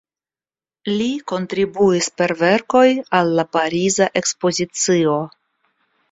Li 0.91 1.09
kontribuis 1.31 2.07
per 2.21 2.33
verkoj 2.39 2.81
al 3.17 3.29
la 3.41 3.45
Pariza 3.57 4.07
Ekspozicio. 4.23 5.19